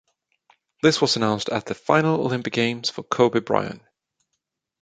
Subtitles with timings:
[0.81, 3.83] This was announced as the final Olympic Games for Kobe Bryant.